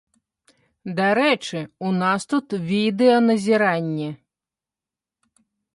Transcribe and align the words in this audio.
Дарэчы, 0.99 1.59
у 1.89 1.93
нас 2.01 2.21
тут 2.35 2.47
відэаназіранне! 2.73 4.09